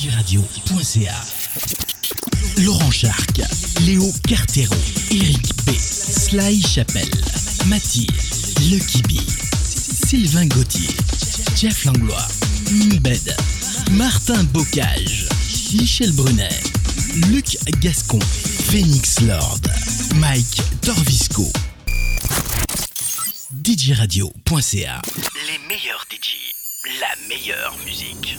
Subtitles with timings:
[0.00, 1.24] djradio.ca.
[2.58, 3.40] Laurent Charc,
[3.80, 4.72] Léo Cartero,
[5.10, 7.10] Eric B, Sly Chapelle,
[7.66, 8.12] Mathilde,
[8.70, 9.18] Lucky B,
[10.06, 10.94] Sylvain Gauthier,
[11.56, 12.28] Jeff Langlois,
[12.70, 13.34] Mbed,
[13.90, 15.26] Martin Bocage,
[15.74, 16.62] Michel Brunet,
[17.32, 19.66] Luc Gascon, Phoenix Lord,
[20.14, 21.50] Mike Torvisco.
[23.50, 25.02] djradio.ca
[25.46, 26.36] Les meilleurs DJ,
[27.00, 28.38] la meilleure musique.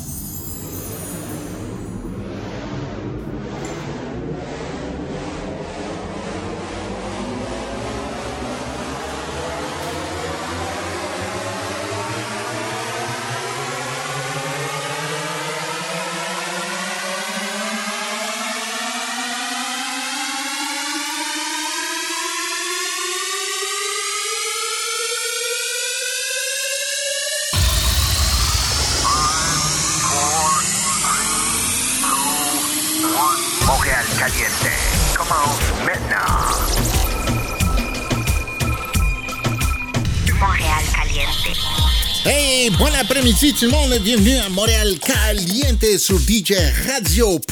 [42.78, 47.48] Bon après-midi tout le monde, bienvenue à Montréal Caliente sur djradio.ca.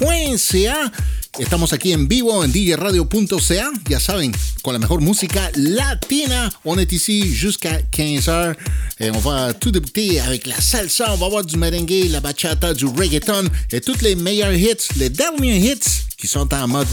[1.39, 6.51] Estamos aquí en vivo en djradio.ca, ya saben, con la mejor música latina.
[6.65, 8.53] On est ici jusqu'à 15h
[8.99, 12.73] et on va tout débuter avec la salsa, on va avoir du merengue, la bachata,
[12.73, 16.87] du reggaeton et tous les meilleurs hits, les derniers hits qui sont en mode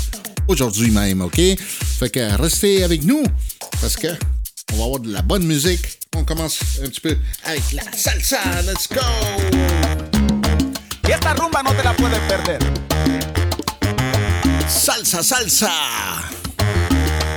[0.48, 1.40] aujourd'hui même, ok?
[1.98, 3.22] Fait que restez avec nous
[3.80, 4.08] parce que
[4.72, 6.00] on va avoir de la bonne musique.
[6.16, 8.38] On commence un petit peu avec la salsa.
[8.62, 9.00] Let's go!
[11.06, 12.58] Y esta rumba no te la puedes perder.
[14.68, 15.72] Salsa, salsa.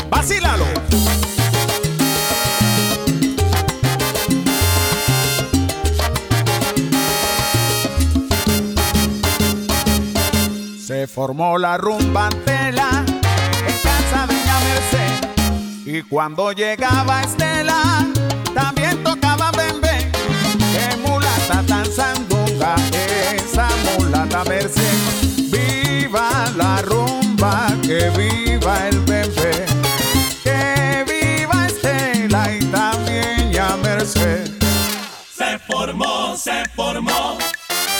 [0.10, 0.66] Vacílalo.
[10.86, 12.30] Se formó la rumba
[15.90, 18.06] Y cuando llegaba Estela,
[18.54, 20.12] también tocaba bembe.
[20.74, 22.76] Que mulata tan sandunga,
[23.34, 25.48] esa mulata Merced.
[25.50, 29.66] Viva la rumba, que viva el bembe.
[30.44, 34.52] Que viva Estela y también ya Merced.
[35.34, 37.38] Se formó, se formó,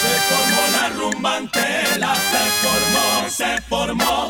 [0.02, 4.28] se formó la rumba antela, se formó, se formó,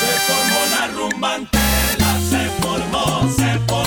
[0.00, 1.34] se formó la rumba
[2.62, 3.85] antela, se formó,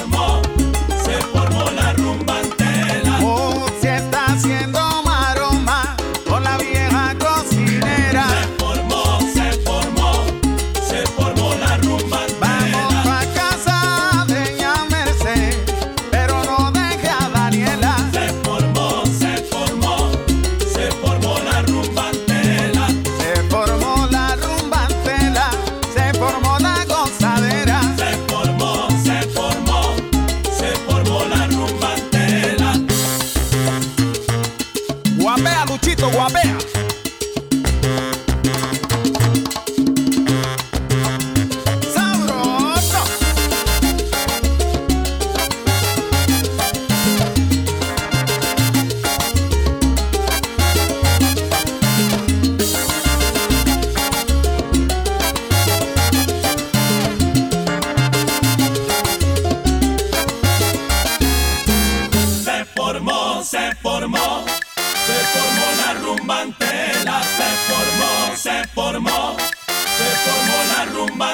[62.75, 69.37] formó, se formó, se formó la rumba antela, se formó, se formó,
[69.97, 71.31] se formó la rumba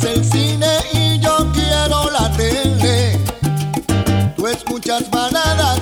[0.00, 3.18] quieres el cine y yo quiero la tele.
[4.36, 5.80] Tú escuchas baladas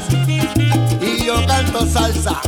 [1.00, 2.41] y yo canto salsa.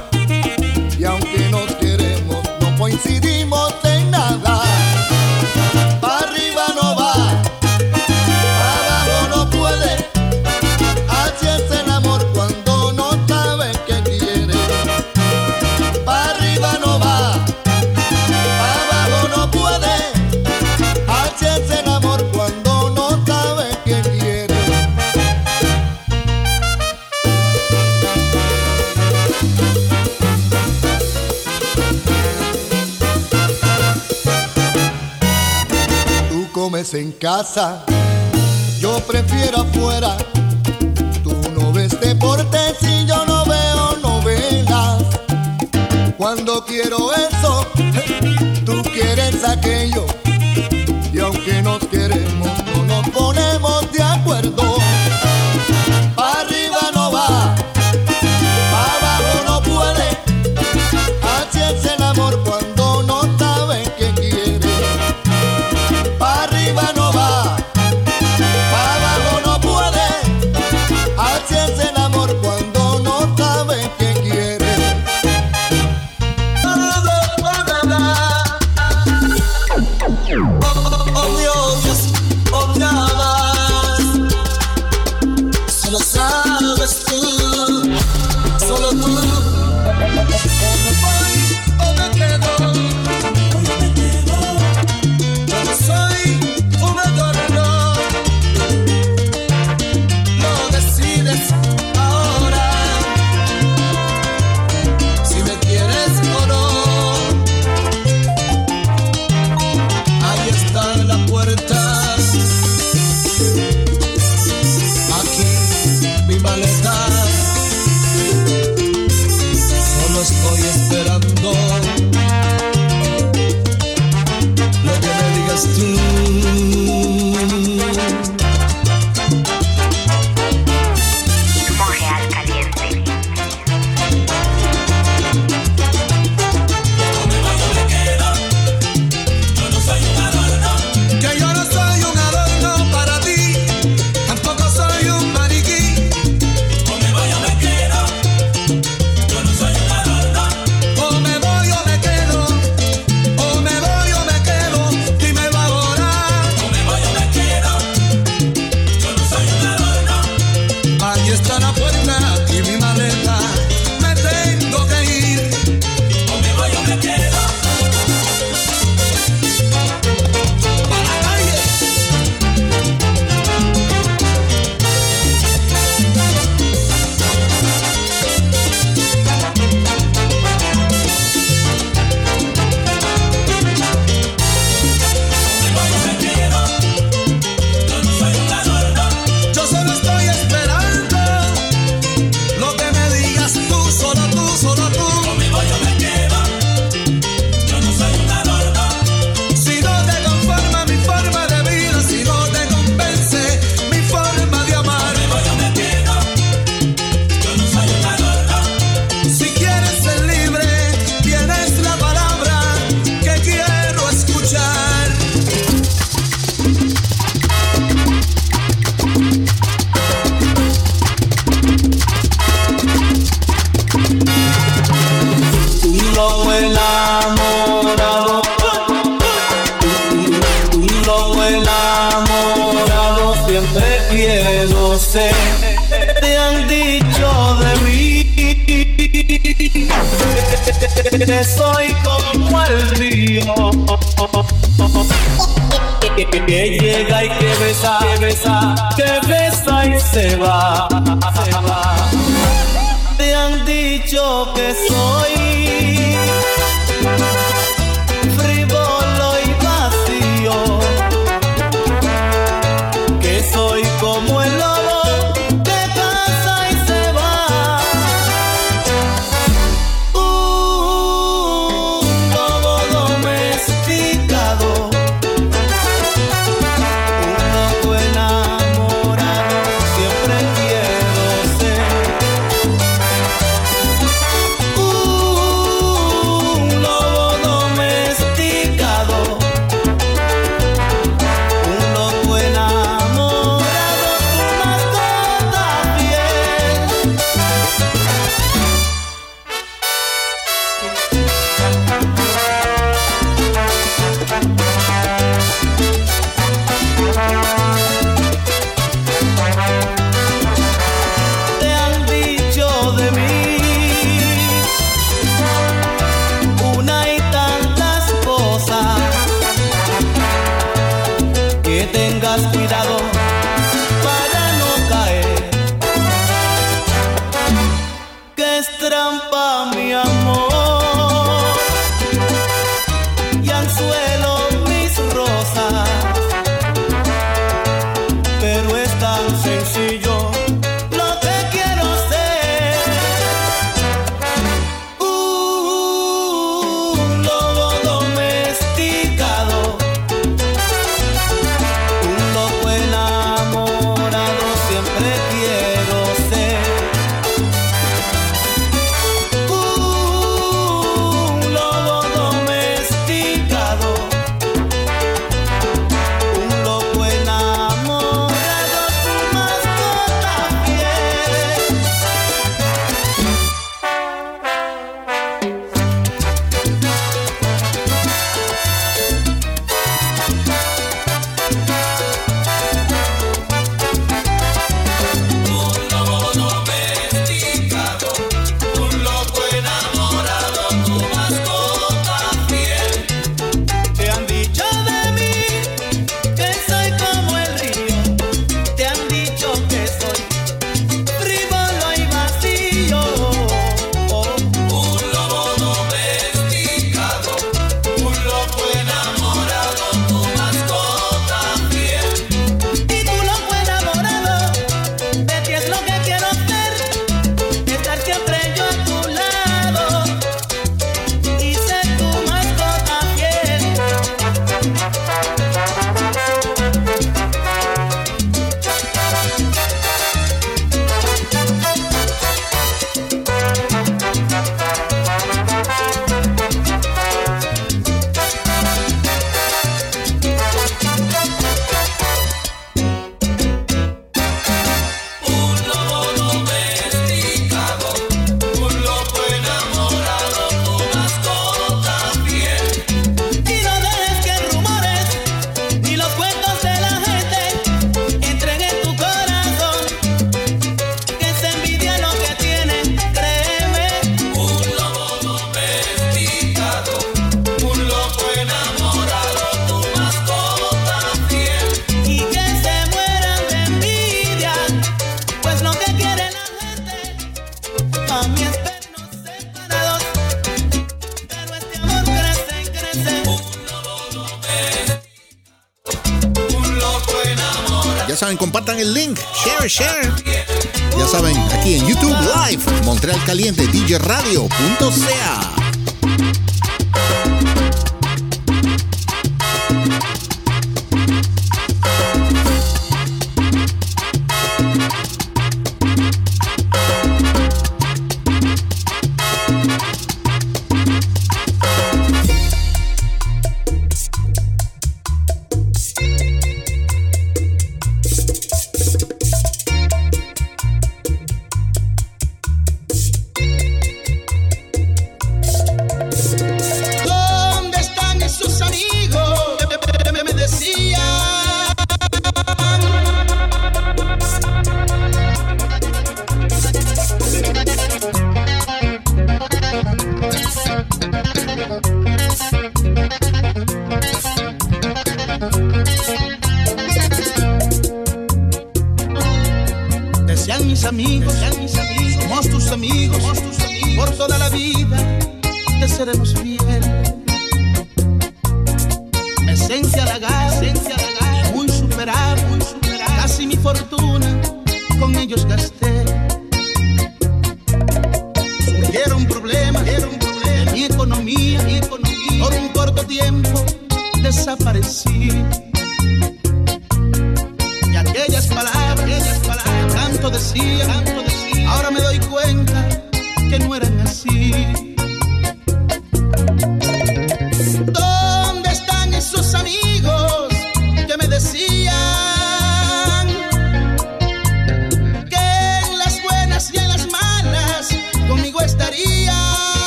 [37.20, 37.84] casa,
[38.80, 40.16] yo prefiero afuera.
[41.22, 45.02] Tú no ves deportes y yo no veo novelas.
[46.16, 47.66] Cuando quiero eso,
[48.64, 50.09] tú quieres aquello.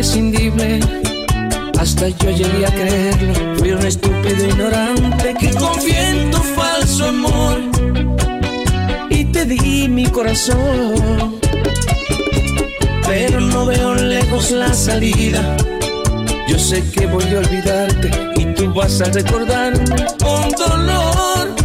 [0.00, 0.80] imprescindible.
[1.78, 3.34] Hasta yo llegué a creerlo.
[3.56, 7.58] Fui un estúpido ignorante que confié en tu falso amor.
[9.10, 11.38] Y te di mi corazón.
[13.06, 15.56] Pero no veo lejos la salida.
[16.48, 21.59] Yo sé que voy a olvidarte y tú vas a recordarme con dolor.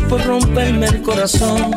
[0.00, 1.70] Por romperme el corazón.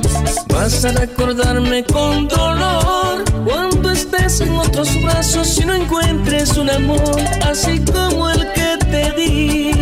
[0.47, 7.19] Vas a recordarme con dolor cuando estés en otros brazos y no encuentres un amor
[7.45, 9.75] así como el que te di.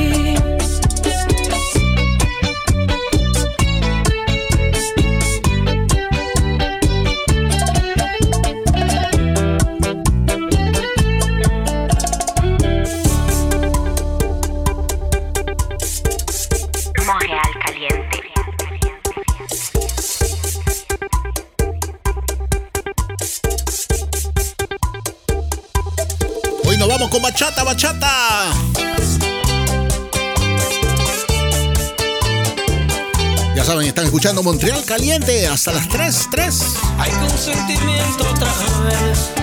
[34.33, 36.63] escuchando Montreal Caliente hasta las 3, 3.
[36.97, 38.51] Hay un sentimiento otra
[38.83, 39.42] vez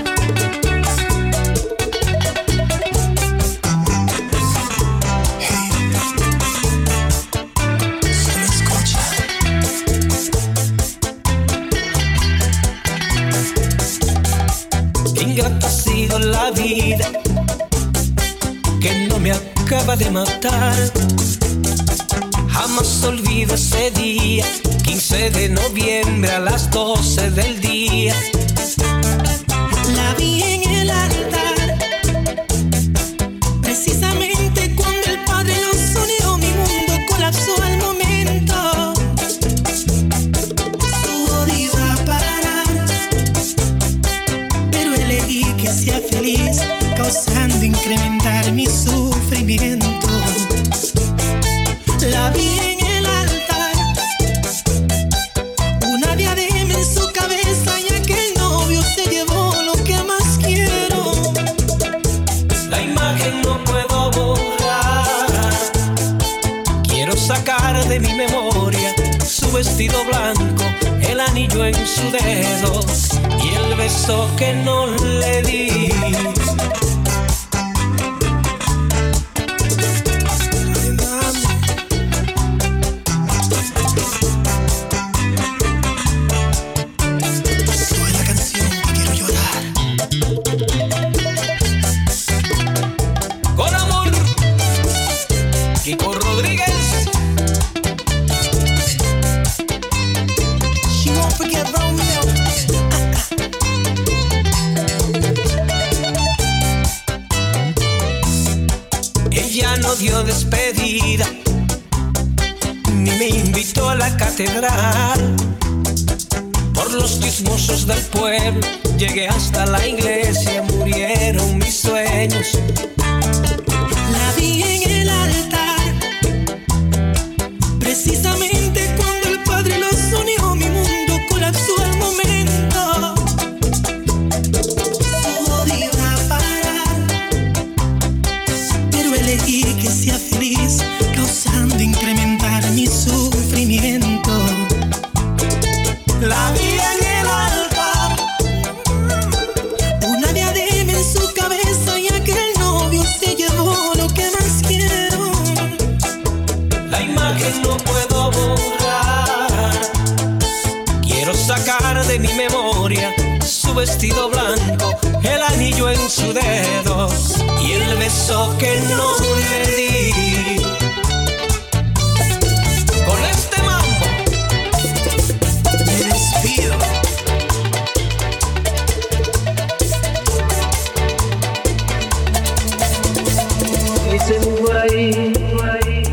[184.21, 185.33] dicen por ahí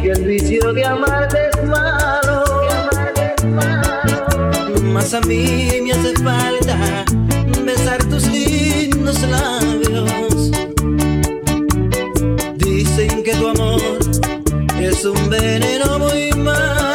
[0.01, 2.43] que el vicio de amarte es malo.
[4.83, 7.05] Más a mí me hace falta
[7.63, 10.51] besar tus lindos labios.
[12.55, 13.81] Dicen que tu amor
[14.79, 16.86] es un veneno muy malo.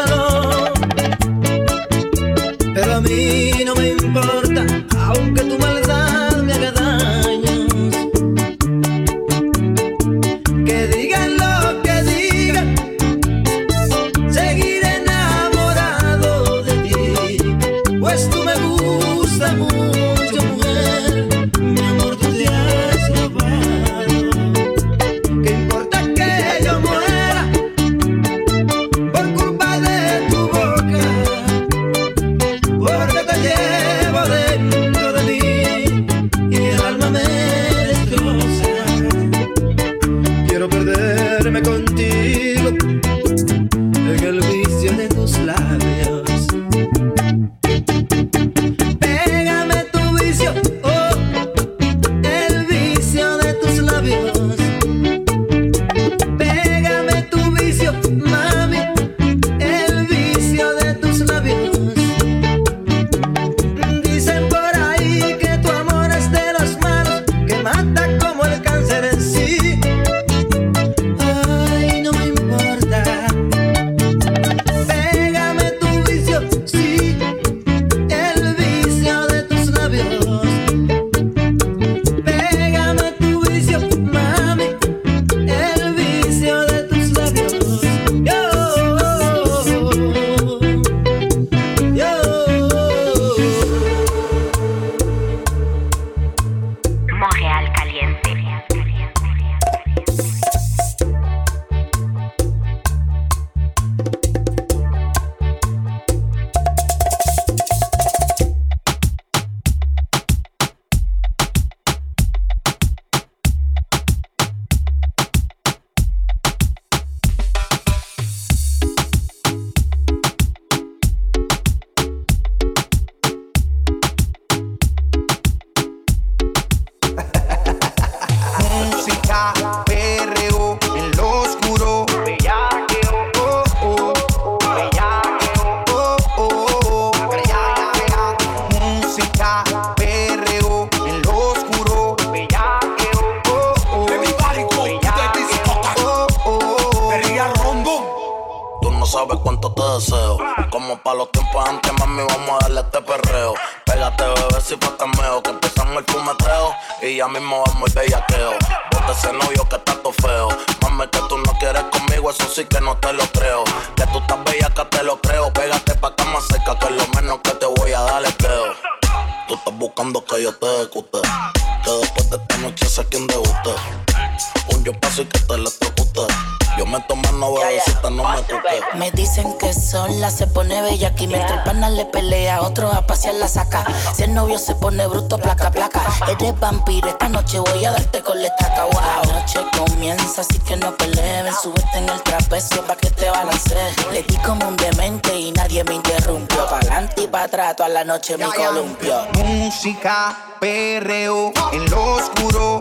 [198.04, 199.28] La noche me columpio.
[199.38, 202.80] Música, perreo, en lo oscuro,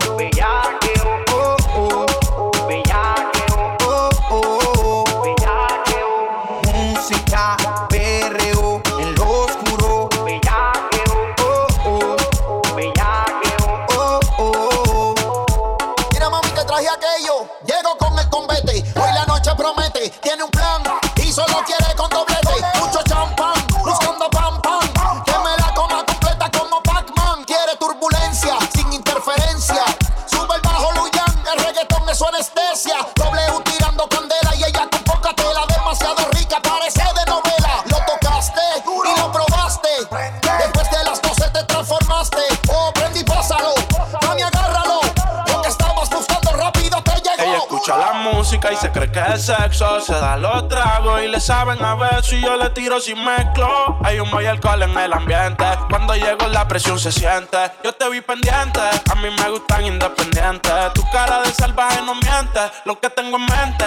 [49.82, 53.98] Se da los tragos y le saben a ver si yo le tiro si mezclo.
[54.04, 55.66] Hay humo y alcohol en el ambiente.
[55.90, 57.58] Cuando llego la presión se siente.
[57.84, 60.72] Yo te vi pendiente, a mí me gustan independientes.
[60.94, 62.60] Tu cara de salvaje no miente.
[62.86, 63.81] Lo que tengo en mente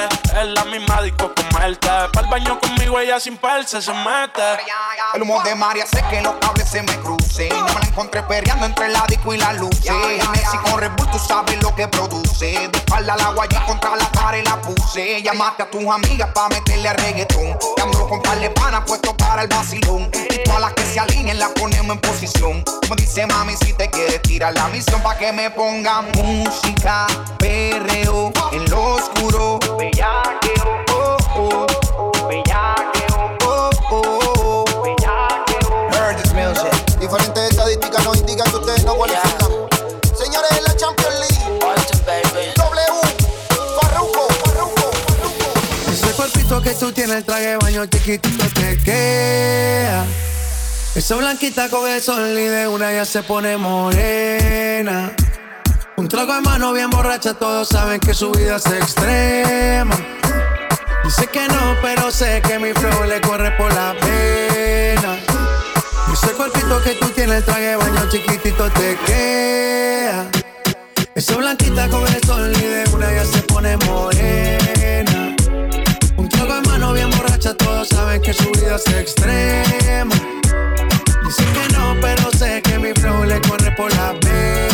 [0.53, 1.33] la misma disco
[1.65, 1.79] él.
[1.79, 4.43] Para el baño conmigo ella sin perse se mete.
[5.15, 7.49] El humo de María hace que los cables se me crucen.
[7.49, 9.71] No me la encontré perreando entre la disco y la luz.
[9.81, 12.69] Messi con Red Bull, tú sabes lo que produce.
[12.69, 15.23] De espalda al agua y contra la pared la puse.
[15.23, 17.59] Llamaste a tus amigas pa' meterle a reggaetón.
[17.77, 20.11] Y ando con par de panas puesto para el vacilón.
[20.31, 22.63] Y todas las que se alineen las ponemos en posición.
[22.65, 27.07] Como dice mami, si te quieres tirar la misión pa' que me ponga música,
[27.39, 29.59] perreo, en lo oscuro.
[29.79, 30.34] Bellaqueo,
[37.05, 39.51] Diferentes estadísticas nos indican que ustedes no cualifican.
[40.16, 42.55] Señores de la Champions League.
[42.57, 43.01] W.
[43.79, 45.92] Farruko, Farruko, Farruko.
[45.92, 50.07] Ese cuerpito que tú tienes, el traje de baño chiquitito te queda.
[50.94, 55.14] Esa blanquita con el sol y de una ya se pone morena.
[55.97, 59.97] Un trago de mano bien borracha, todos saben que su vida es extrema.
[61.05, 65.17] Dice que no, pero sé que mi flow le corre por la pena.
[66.13, 70.27] Ese cuerpito que tú tienes, el traje de baño chiquitito te queda.
[71.15, 75.37] Esa blanquita con el sol y de una ya se pone morena.
[76.17, 80.15] Un trago de mano bien borracha, todos saben que su vida es extrema.
[81.25, 84.74] Dice que no, pero sé que mi flow le corre por la pena.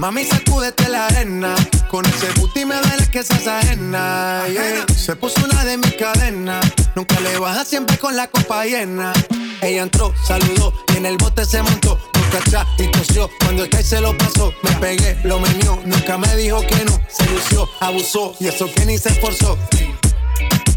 [0.00, 1.54] Mami, sacúdete la arena.
[1.90, 4.46] Con ese booty me duele que seas ajena.
[4.48, 4.86] yeah.
[4.96, 6.64] Se puso una de mis cadenas.
[6.94, 9.12] Nunca le baja siempre con la copa llena.
[9.60, 11.98] Ella entró, saludó y en el bote se montó.
[12.34, 13.28] Atrás y tosió.
[13.40, 15.78] Cuando el que se lo pasó, me pegué, lo menió.
[15.84, 16.98] Nunca me dijo que no.
[17.06, 19.58] Se lució, abusó y eso que ni se esforzó.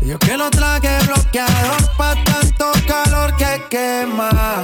[0.02, 4.64] Yo que no traje bloqueador pa' tanto calor que quema.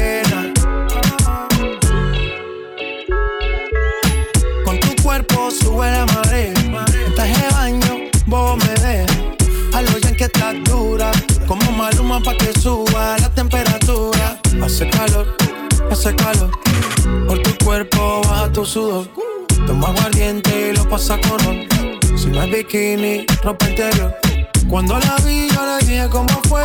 [12.21, 14.39] Maluma pa' que suba la temperatura.
[14.63, 15.35] Hace calor,
[15.91, 16.51] hace calor.
[17.27, 19.07] Por tu cuerpo baja tu sudor.
[19.65, 21.39] Toma aguardiente y lo pasa con.
[22.17, 24.15] Si no es bikini, ropa interior.
[24.69, 26.63] Cuando la vi, yo le dije cómo fue.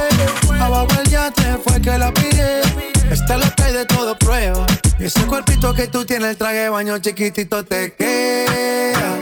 [0.61, 2.61] Abajo el yate fue que la pide.
[3.11, 4.67] Esta es que hay de todo prueba.
[4.99, 9.19] Y ese cuerpito que tú tienes, el traje baño chiquitito te queda.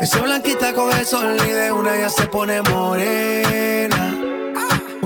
[0.00, 3.97] Esa blanquita con el sol y de una ya se pone morena.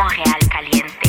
[0.00, 0.99] Montreal caliente.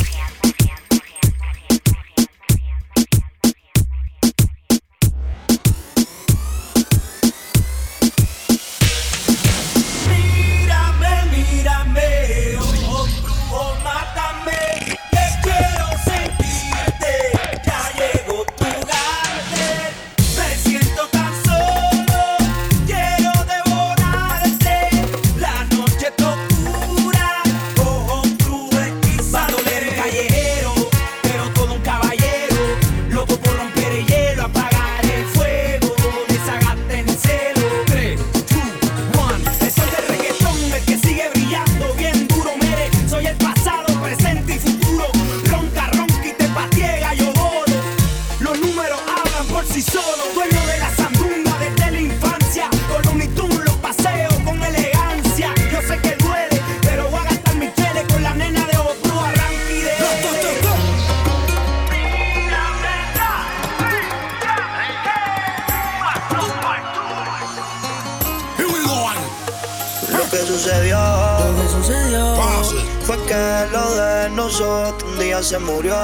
[73.32, 75.96] Que lo de nosotros un día se murió.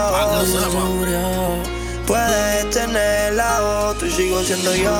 [2.07, 4.91] Puedes tener la otra y sigo siendo yo.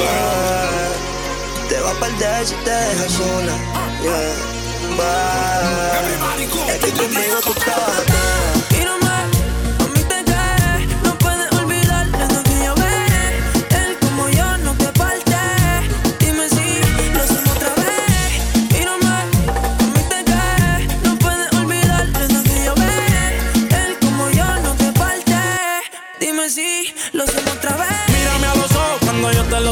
[0.00, 1.68] Yeah.
[1.68, 3.56] Te va a perder si te dejas sola.
[4.02, 4.50] Yeah.
[4.98, 6.74] Bye.
[6.74, 8.29] Es que conmigo tú estabas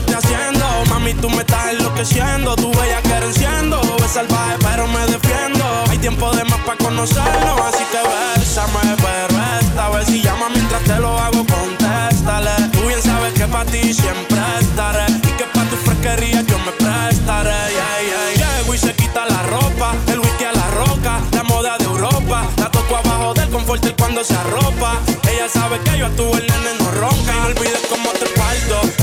[0.06, 0.66] lo haciendo.
[0.88, 2.54] Mami, tú me estás enloqueciendo.
[2.56, 3.80] Tu bella que enciendo.
[4.04, 5.64] Es salvaje, pero me defiendo.
[5.88, 7.60] Hay tiempo de más para conocernos.
[7.60, 8.00] Así que
[8.38, 12.50] bésame, pero esta vez si llama mientras te lo hago, contéstale.
[12.72, 15.06] Tú bien sabes que para ti siempre estaré.
[15.12, 17.50] Y que para tu fresquería yo me prestaré.
[17.50, 18.58] Yeah, yeah.
[18.58, 19.94] Llego y se quita la ropa.
[20.06, 21.20] El whisky a la roca.
[21.32, 22.46] La moda de Europa.
[22.58, 24.98] La toco abajo del confort él cuando se arropa.
[25.30, 27.32] Ella sabe que yo actúo, el nene no ronca.
[27.32, 28.97] Y no olvides te parto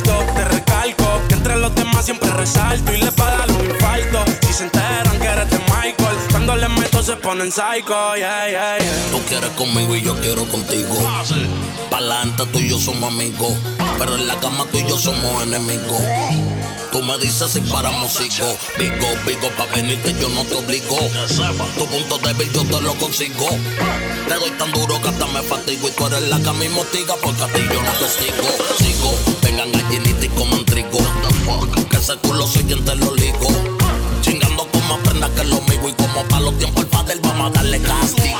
[0.00, 2.92] Te recalco que entre los demás siempre resalto.
[2.94, 4.24] Y le para un infarto.
[4.46, 5.71] Si se enteran que eres de.
[6.44, 8.16] Cuando le meto se ponen psycho.
[8.16, 9.10] Yeah, yeah, yeah.
[9.12, 10.92] Tú quieres conmigo y yo quiero contigo.
[11.88, 13.52] Pa'lante tú y yo somos amigos.
[13.96, 16.02] Pero en la cama tú y yo somos enemigos.
[16.90, 18.58] Tú me dices si paramos sigo.
[18.76, 20.98] Vigo, vigo, pa' venirte yo no te obligo.
[21.78, 23.48] Tu punto débil yo te lo consigo.
[24.26, 25.86] Te doy tan duro que hasta me fatigo.
[25.86, 28.48] Y tú eres la que me motiga porque a ti yo no te sigo.
[28.78, 30.98] Sigo, vengan gallinita y coman trigo.
[31.88, 33.81] Que ese culo soy quien te lo ligo.
[34.92, 35.88] Como prenda que lo mío.
[35.88, 38.38] Y como pa' los tiempos el padre vamos a darle castigo.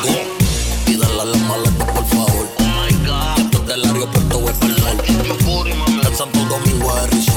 [0.86, 2.46] Y dale a la maleta, por favor.
[2.58, 6.08] Que esto es del aeropuerto voy norte.
[6.08, 7.31] En Santo Domingo es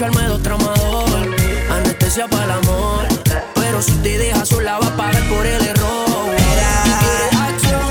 [0.00, 1.36] me llame pa' echarme dos tramador.
[1.70, 3.06] Anestesia para el amor,
[3.54, 6.36] pero si te dejas sola va a pagar por el error.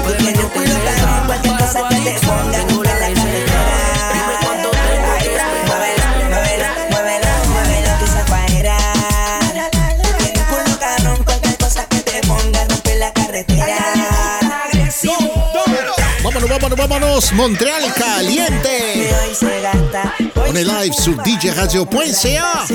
[0.03, 4.13] Puede que no te lea, cualquier cosa que te ponga, nunca la cantarás.
[4.13, 5.49] Dime cuánto tengo que esperar.
[16.23, 19.09] Vámonos, vámonos, vámonos, Montreal Caliente.
[20.49, 22.65] On est live sur djradio.ca.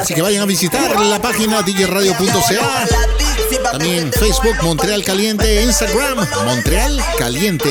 [0.00, 2.86] Así que vayan a visitar la página djradio.ca.
[3.72, 7.70] También Facebook Montreal Caliente, Instagram Montreal Caliente.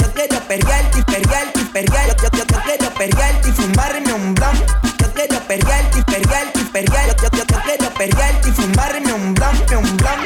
[0.11, 2.07] Yo quiero perrearte y perrearte y perrear.
[2.07, 4.57] Yo, yo, yo, quiero perrearte y fumarme un blon.
[4.99, 7.15] Yo quiero perrearte y perrearte y perrear.
[7.15, 10.19] Yo, yo, yo, quiero perrearte y fumarme un blon, un blon.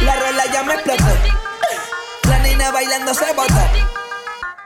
[0.00, 1.04] La rola ya me explotó.
[2.24, 3.60] La nena bailando se botó.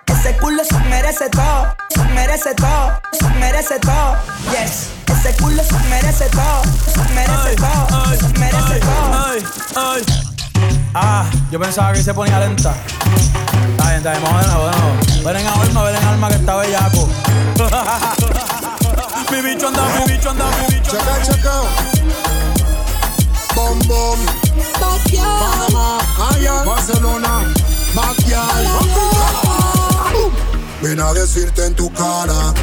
[0.07, 4.17] Ese culo se merece todo, se merece todo, se merece todo.
[4.53, 6.63] Yes, ese culo se merece todo,
[6.95, 10.36] se merece todo, se merece todo.
[10.99, 12.75] Ah, yo pensaba que se ponía lenta.
[13.71, 14.95] Está bien, está bien, vamos de nuevo, de nuevo.
[15.27, 17.09] Ven en alma, ven en alma que está bellaco.
[19.31, 21.23] mi bicho anda, mi bicho anda, mi bicho anda.
[21.23, 21.61] Checa, checa.
[23.55, 24.19] Bom, bom.
[24.81, 25.99] Panamá,
[26.31, 27.45] allá, Barcelona,
[27.95, 28.67] Backyard.
[30.81, 32.55] Vine a decirte en tu cara.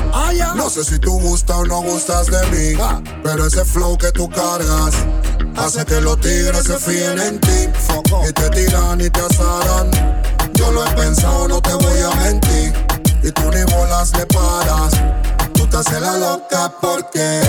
[0.55, 2.79] No sé si tú gustas o no gustas de mí.
[3.21, 4.95] Pero ese flow que tú cargas
[5.57, 7.69] hace que los tigres se fíen en ti.
[8.27, 9.89] Y te tiran y te asaran.
[10.53, 12.73] Yo lo he pensado, no te voy a mentir.
[13.23, 14.93] Y tú ni bolas le paras.
[15.53, 17.41] Tú te haces la loca porque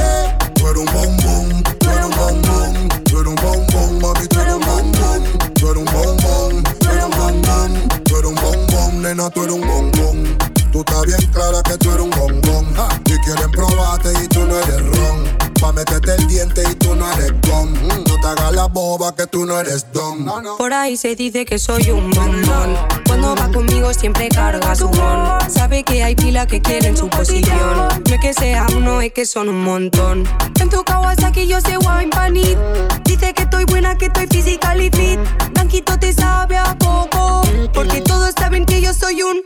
[0.54, 4.54] tú eres un bombón, tú eres un bombón, tú eres un bombón, mami, tú eres
[4.54, 5.22] un bombón,
[5.54, 9.54] tú eres un bombón, tú eres un bombón, tú eres un bombón, nena, tú eres
[9.54, 10.38] un bombón.
[10.72, 12.74] Tú estás bien clara que tú eres un bombón.
[13.06, 15.43] Y quieren probarte y tú no eres ron.
[15.64, 17.72] Pa' meterte el diente y tú no eres gom.
[17.72, 20.26] No te hagas la boba que tú no eres don.
[20.58, 22.76] Por ahí se dice que soy un bombón.
[23.06, 25.38] Cuando va conmigo siempre carga su bon.
[25.48, 27.76] Sabe que hay pila que quieren su posición.
[27.76, 30.28] No es que sea uno, es que son un montón.
[30.60, 32.58] En tu Kawasaki yo sé wine panit.
[33.04, 35.18] Dice que estoy buena, que estoy physical y fit.
[35.54, 37.40] Blanquito te sabe a poco.
[37.72, 39.40] Porque todos saben que yo soy un.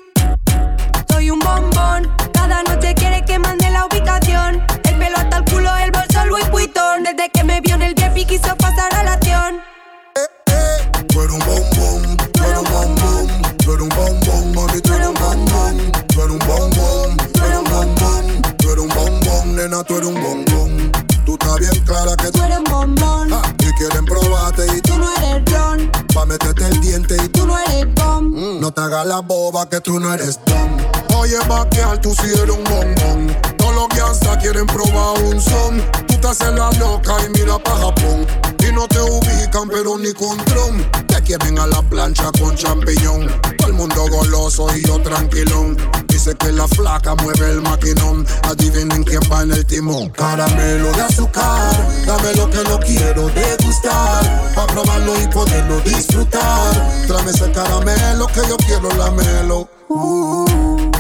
[1.09, 2.11] Soy un bombón.
[2.33, 4.61] Cada noche quiere que mande la ubicación.
[4.83, 5.93] El pelo hasta el culo, el
[6.29, 7.03] Louis Vuitton.
[7.03, 9.57] Desde que me vio en el VIP quiso pasar a la acción.
[10.17, 10.21] Eh,
[10.53, 14.93] eh, tú eres un bombón, tú eres un bombón, tú eres un bombón, mami, tú
[14.95, 19.57] eres un bombón, tú eres un bombón, tú eres un bombón, tú eres un bombón,
[19.57, 20.93] nena, tú eres un bombón.
[21.25, 23.29] Tú estás bien clara que tú eres un bombón.
[23.59, 25.91] Y quieren probarte y tú, no eres ron.
[26.15, 28.61] Pa' meterte el diente y tú, no eres bom.
[28.61, 31.19] No te hagas la boba que tú no eres don.
[31.19, 33.58] Oye, vaquear, tú sí eres un bombón.
[33.79, 35.81] Los quieren probar un son.
[36.09, 38.27] Tú te haces la loca y mira pa' Japón.
[38.59, 40.85] Y no te ubican, pero ni con tron.
[41.07, 43.29] Te quieren a la plancha con champiñón.
[43.57, 45.77] Todo el mundo goloso y yo tranquilón.
[46.09, 48.27] Dice que la flaca mueve el maquinón.
[48.43, 50.11] Adivinen quién va en el timón.
[50.11, 52.05] Caramelo de azúcar.
[52.05, 54.53] Dame lo que no quiero degustar.
[54.57, 57.07] Pa' probarlo y poderlo disfrutar.
[57.07, 59.69] Tráeme ese caramelo que yo quiero lamelo.
[59.89, 60.45] Uh,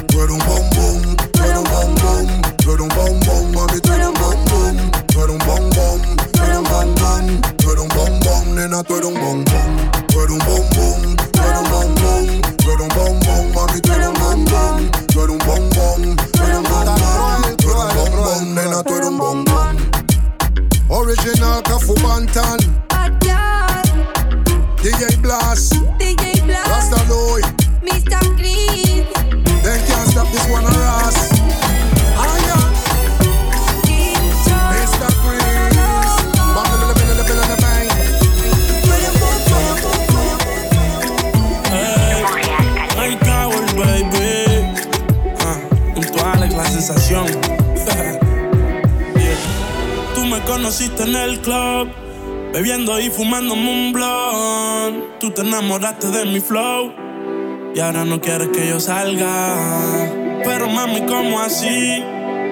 [0.06, 4.14] tú un bombón, tú eres un bombón, tú eres un bombón, mami, tú eres un
[55.78, 56.92] enamoraste de mi flow
[57.72, 59.54] y ahora no quieres que yo salga.
[60.44, 62.02] Pero mami, ¿cómo así?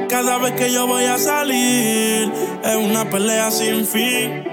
[0.09, 2.33] Cada vez que yo voy a salir
[2.65, 4.45] es una pelea sin fin.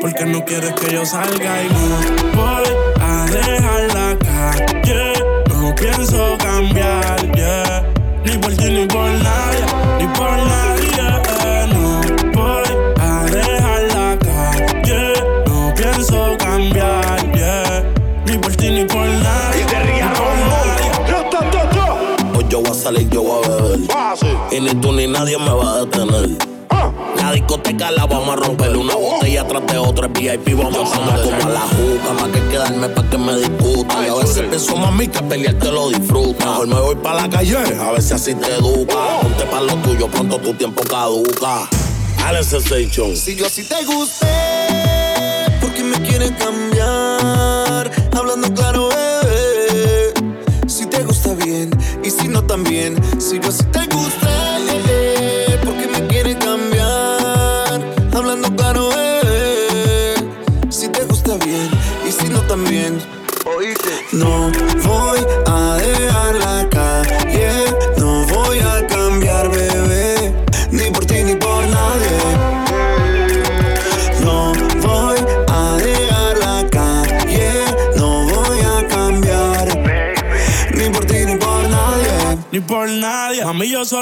[0.00, 2.64] Porque no quieres que yo salga y no voy
[3.00, 5.12] a dejar la calle.
[5.60, 7.84] No pienso cambiar, yeah.
[8.24, 9.64] Ni por ti ni por nadie,
[10.00, 10.71] ni por nadie.
[24.52, 26.28] Y ni tú ni nadie me va a detener.
[27.16, 30.06] La discoteca la vamos a romper una botella tras de otra.
[30.06, 32.12] El VIP vamos a pasar como a la juca.
[32.20, 34.04] Más que quedarme pa' que me discutan.
[34.04, 36.44] Y a veces pienso, mami, que pelear te lo disfruta.
[36.44, 39.20] Mejor me voy pa' la calle, a ver si así te educa.
[39.22, 41.68] Ponte pa' lo tuyo, pronto tu tiempo caduca.
[42.26, 43.16] Alex Sensation.
[43.16, 44.26] Si yo sí te gusté,
[45.60, 46.61] porque me quieres cambiar.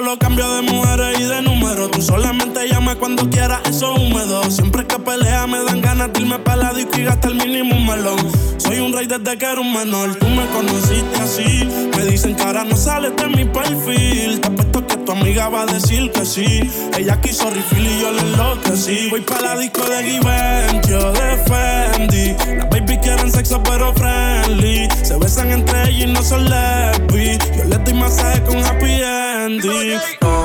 [0.01, 1.91] Solo cambio de mujeres y de número.
[1.91, 4.51] Tú solamente llamas cuando quieras, eso es húmedo.
[4.51, 7.77] Siempre que pelea me dan ganas de irme para la disco y gastar el mínimo
[7.77, 8.19] un melón.
[8.57, 10.15] Soy un rey desde que era un menor.
[10.15, 11.69] Tú me conociste así.
[11.97, 14.41] Me dicen que ahora no sales de mi perfil.
[14.41, 16.71] Te apuesto que tu amiga va a decir que sí.
[16.97, 19.11] Ella quiso refill y yo le enloquecí.
[19.11, 22.57] Voy para la disco de Givenchy, yo de Fendi.
[22.57, 24.89] Las baby quieren sexo pero friendly.
[25.03, 27.37] Se besan entre ellas y no son lesbi.
[27.59, 29.30] Yo les doy masaje con happy ending.
[29.63, 30.40] No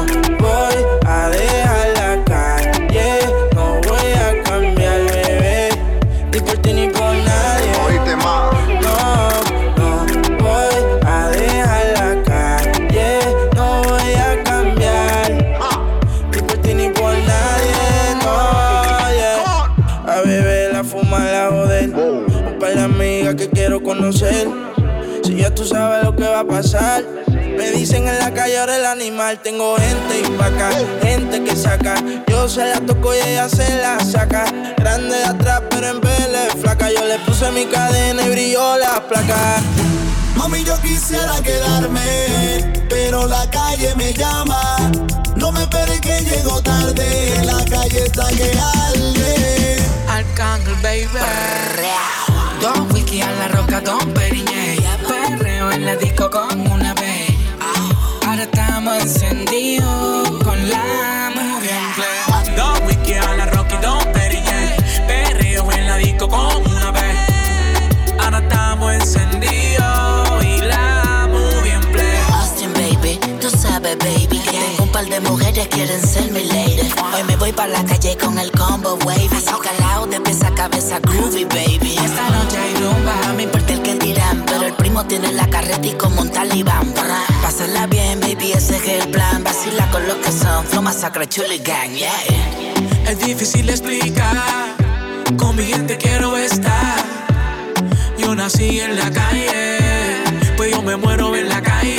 [27.95, 29.39] dicen en la calle ahora el animal.
[29.41, 30.69] Tengo gente y vaca,
[31.01, 31.95] gente que saca.
[32.27, 34.45] Yo se la toco y ella se la saca.
[34.77, 36.15] Grande de atrás, pero en vez
[36.61, 36.89] flaca.
[36.91, 39.61] Yo le puse mi cadena y brilló la placa.
[40.35, 44.77] Mami, yo quisiera quedarme, pero la calle me llama.
[45.35, 48.51] No me esperes que llego tarde, la calle está que
[48.83, 49.77] arde.
[50.09, 51.07] Arcángel, baby.
[52.61, 54.77] Don whisky a la roca, don Periñé.
[55.07, 56.84] Perreo en la disco con una
[58.45, 62.55] estamos encendidos con la movie.
[62.55, 64.75] Don whisky a la roca y don Periñé.
[65.07, 67.17] Perreo en la disco con una vez.
[68.19, 72.17] Ahora estamos encendidos y la movie en play.
[72.33, 76.91] Austin, baby, tú sabes, baby, que tengo un par de mujeres quieren ser mi lady.
[77.13, 79.29] Hoy me voy para la calle con el combo wavy.
[79.63, 81.95] Calao de pies a cabeza, groovy baby.
[82.03, 84.43] Esta noche hay rumba, me importa el que dirán.
[84.45, 86.93] Pero el primo tiene la carreta y como un talibán.
[87.57, 89.41] Pásala bien, baby, ese es el plan.
[89.41, 92.11] Vacila con los que son, flow masacre, chuli gang, yeah.
[93.07, 94.75] Es difícil explicar,
[95.37, 96.97] con mi gente quiero estar.
[98.17, 99.77] Yo nací en la calle,
[100.57, 101.95] pues yo me muero en la calle.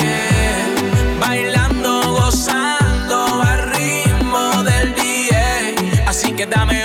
[1.18, 6.04] Bailando, gozando al ritmo del DJ.
[6.06, 6.75] Así que dame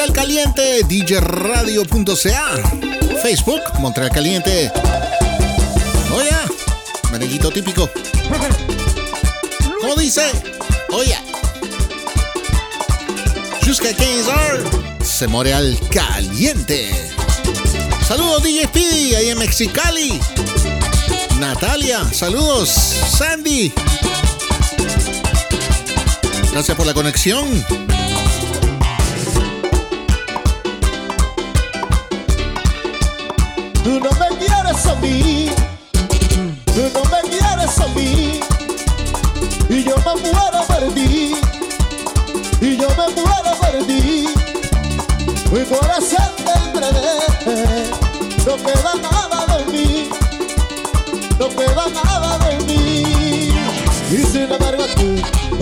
[0.00, 2.62] Montreal Caliente, djradio.ca,
[3.20, 4.72] Facebook, Montreal Caliente.
[6.14, 6.30] Oye,
[7.12, 7.90] merenguito típico.
[9.78, 10.22] ¿Cómo dice?
[10.92, 11.18] Oye.
[13.66, 14.60] Jusqu'à 15 horas,
[15.04, 16.90] se Montreal Caliente.
[18.08, 20.18] Saludos DJ Speedy, ahí en Mexicali.
[21.38, 22.70] Natalia, saludos.
[22.70, 23.70] Sandy.
[26.52, 27.46] Gracias por la conexión.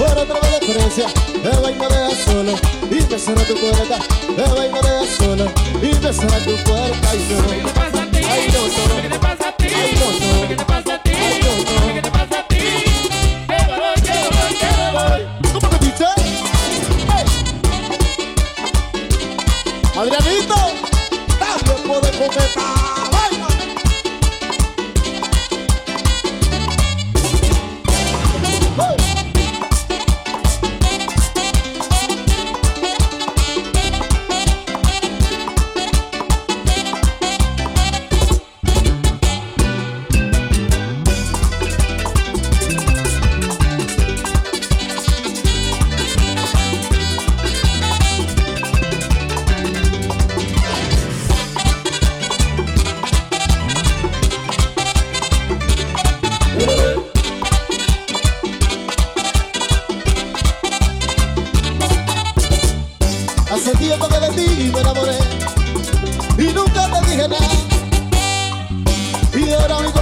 [0.05, 1.07] Otra vez diferencia,
[1.43, 2.53] me voy y me dejas solo,
[2.91, 3.99] y me cierra tu puerta,
[4.45, 5.51] voy y me dejas solo,
[5.83, 7.49] y me cierra tu puerta, y no.
[7.51, 8.19] ¿Qué te pasa a ti?
[8.29, 9.48] Ay, no,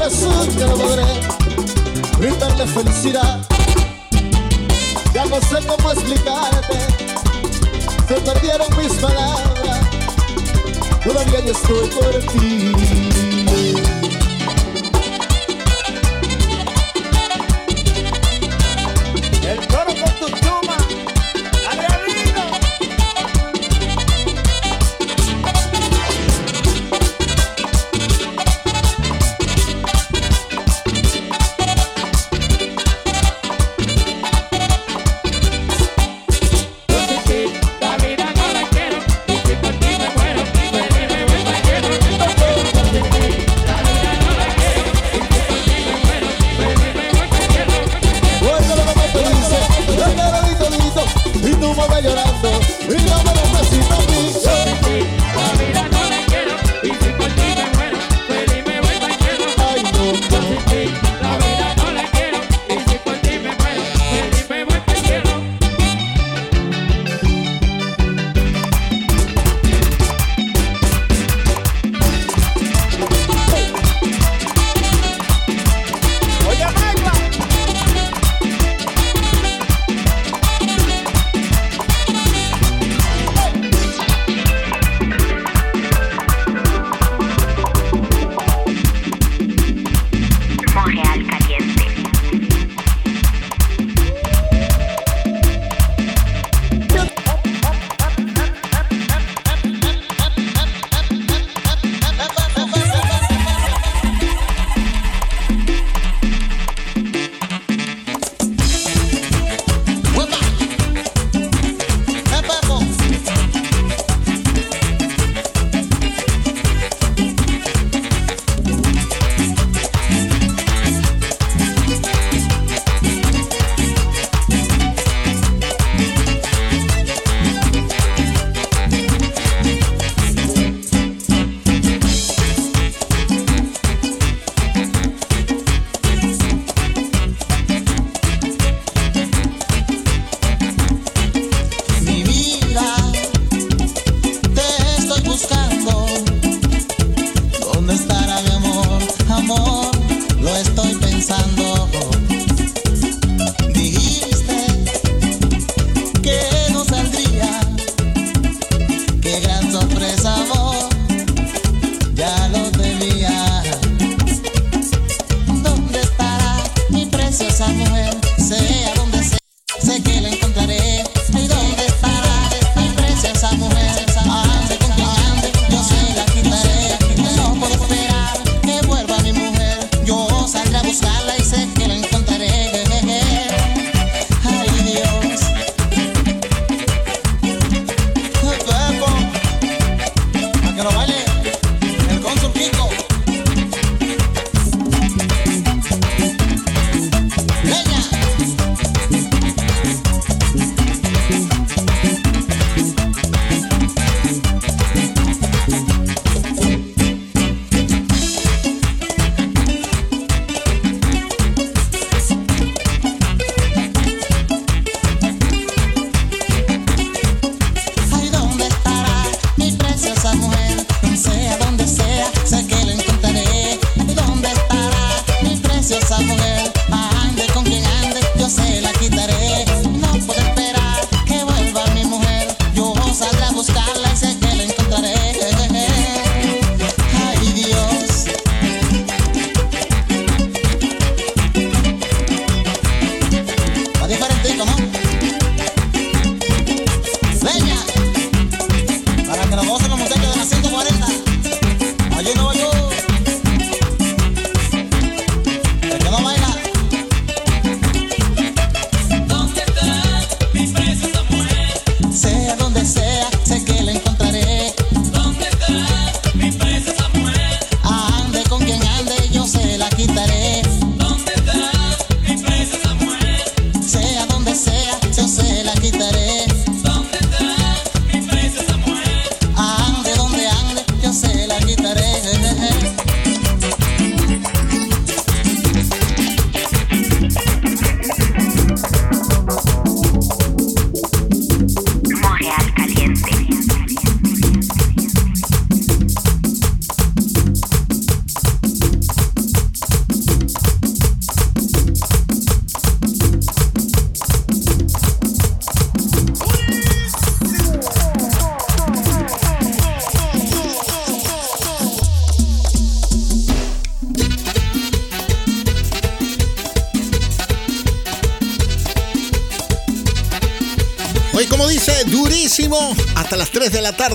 [0.07, 1.05] corazón ya no podré
[2.19, 3.41] brindarle felicidad.
[5.13, 6.79] Ya no sé cómo explicarte,
[8.07, 9.81] se perdieron mis palabras.
[11.03, 13.36] Todavía yo estoy por ti.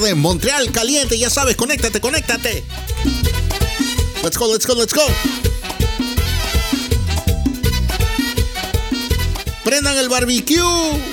[0.02, 2.64] tarde, Montreal caliente, ya sabes, conéctate, conéctate.
[4.24, 5.06] Let's go, let's go, let's go.
[9.64, 11.11] Prendan el barbecue.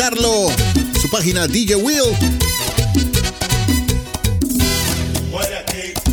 [0.00, 0.46] visitarlo.
[1.00, 2.00] Su página DJ Will.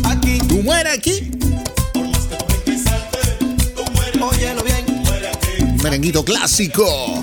[0.04, 0.38] Aquí.
[0.46, 1.30] Tú mueres aquí.
[4.20, 5.78] Oye, lo bien.
[5.82, 7.17] Merenguito clásico.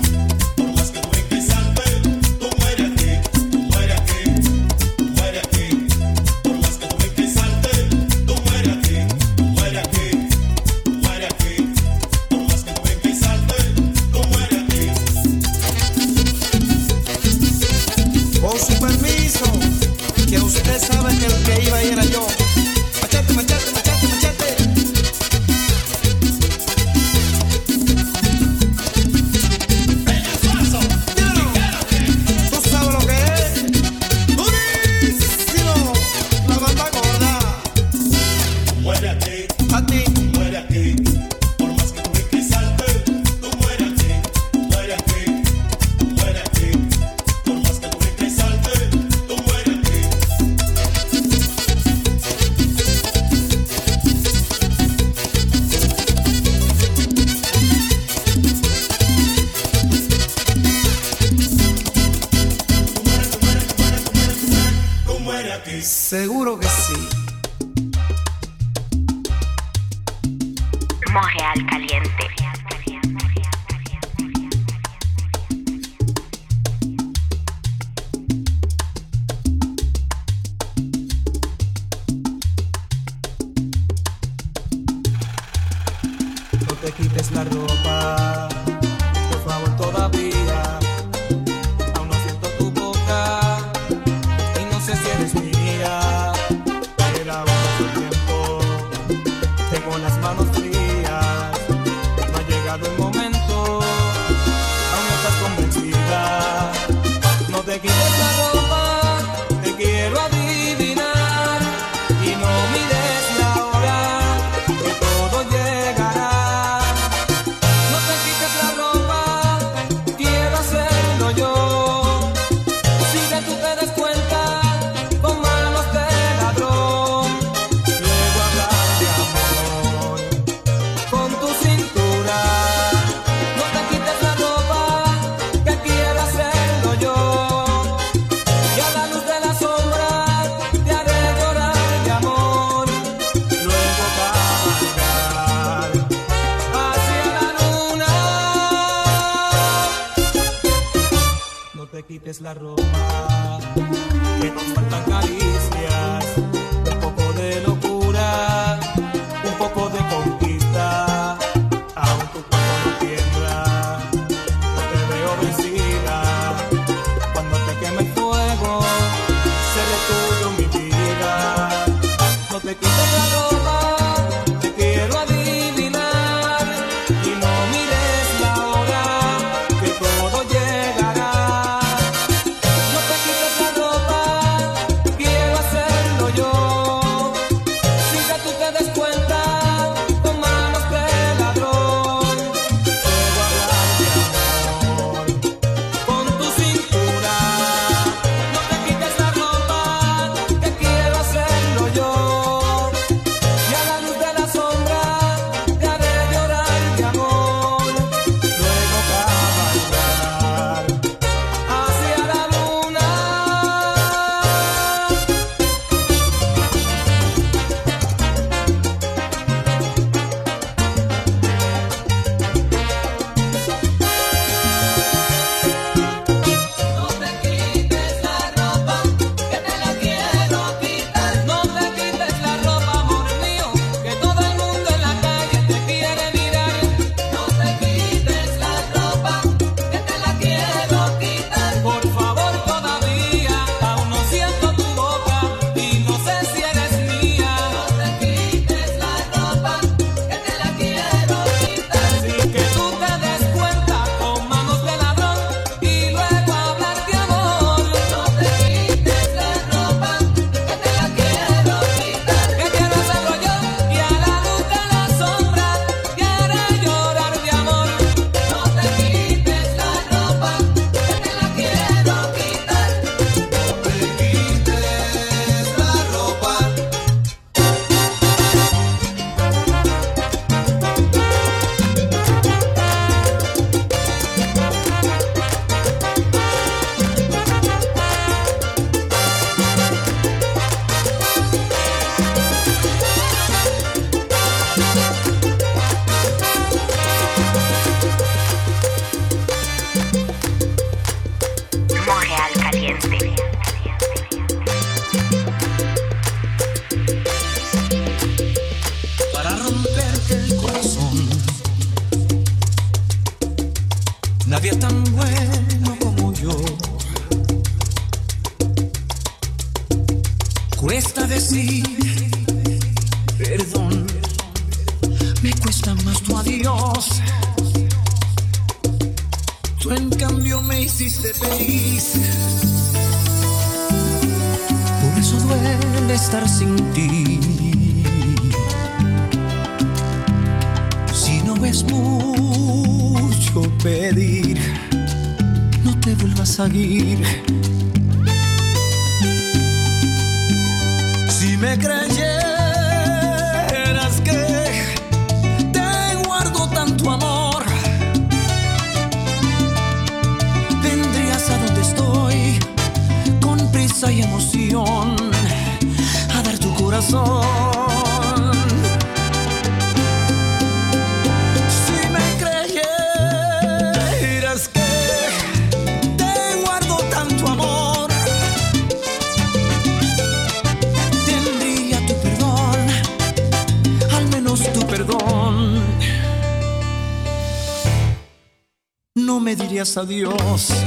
[389.96, 390.85] Me dirías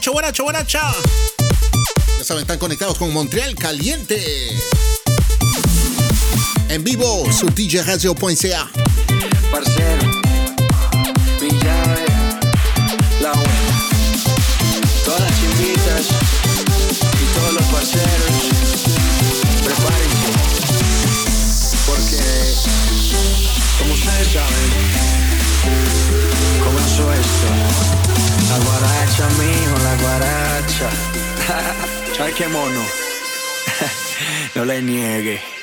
[0.00, 0.92] guaracho, guaracho, guaracha.
[2.18, 4.18] Ya saben, están conectados con Montreal Caliente.
[6.70, 8.70] En vivo, su DJ Radio.ca.
[9.50, 10.10] Parcero,
[11.42, 12.06] mi llave,
[13.20, 13.48] la web.
[15.04, 16.08] Todas las chimitas
[17.20, 18.48] y todos los parceros,
[19.62, 20.30] prepárense.
[21.86, 22.22] Porque,
[23.78, 24.69] como ustedes saben,
[28.50, 30.88] La guaraccia, mijo, la guaraccia.
[31.46, 32.82] Chai cioè, che mono.
[34.54, 35.59] no le niegue.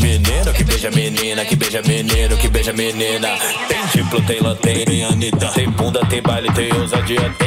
[0.00, 0.26] menina.
[0.26, 3.28] Menino que beija menina, que beija menino, que beija menina.
[3.68, 5.48] Tem tipo, tem lanterna, tem Anitta.
[5.48, 7.45] Tem bunda, tem baile, tem ousadia, tem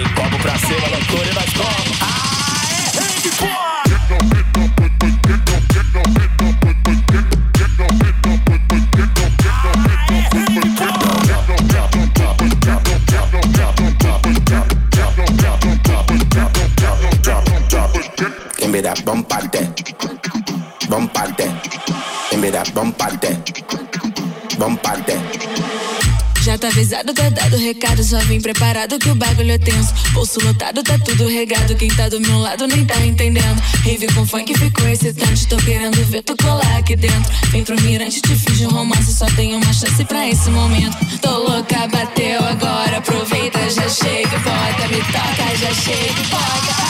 [28.09, 29.93] já vim preparado que o bagulho é tenso.
[30.13, 31.75] Bolso lotado, tá tudo regado.
[31.75, 33.61] Quem tá do meu lado nem tá entendendo.
[33.85, 35.47] Rave com funk ficou excitante.
[35.47, 37.31] Tô querendo ver tu colar aqui dentro.
[37.51, 39.13] Vem pro mirante, te finge um romance.
[39.13, 40.97] Só tenho uma chance pra esse momento.
[41.21, 42.97] Tô louca, bateu agora.
[42.97, 46.88] Aproveita, já chega, bota, me toca, já chega, bota.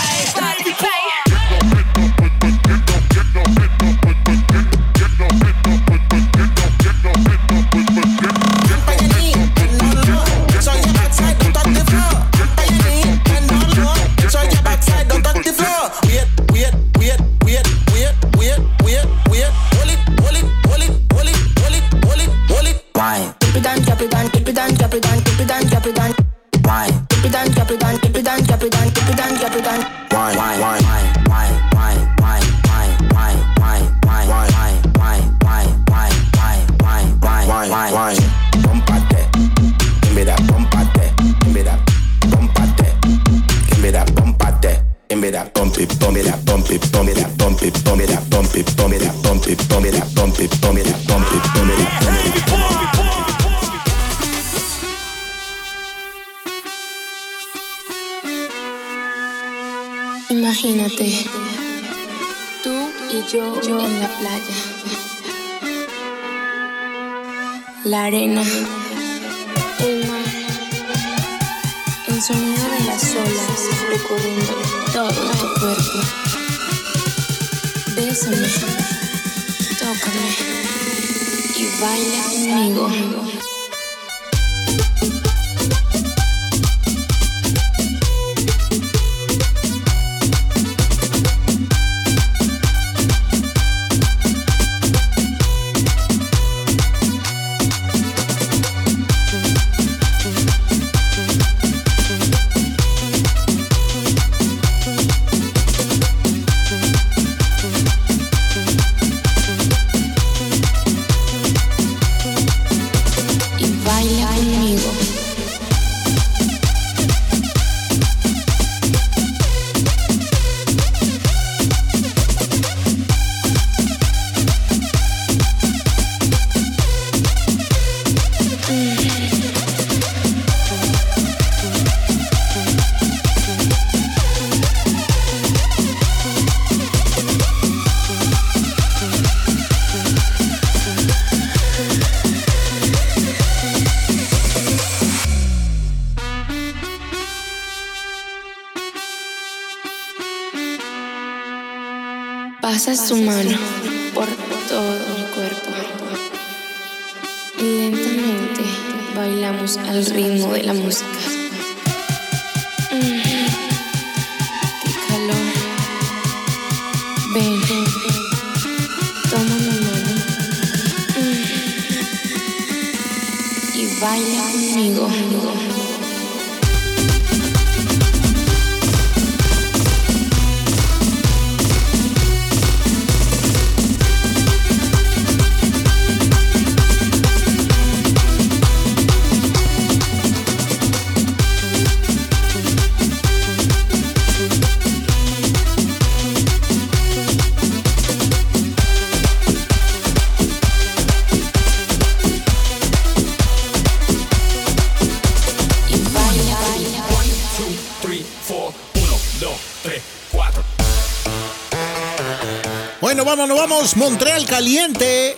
[214.59, 215.37] caliente.